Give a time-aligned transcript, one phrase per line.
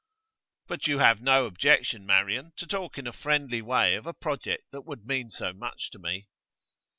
[0.65, 4.63] 'But you have no objection, Marian, to talk in a friendly way of a project
[4.71, 6.27] that would mean so much to me?